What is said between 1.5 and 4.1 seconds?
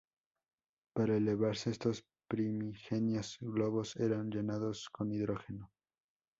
estos primigenios globos